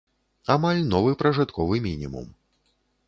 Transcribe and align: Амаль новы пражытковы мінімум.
Амаль 0.53 0.79
новы 0.95 1.11
пражытковы 1.21 1.75
мінімум. 1.87 2.25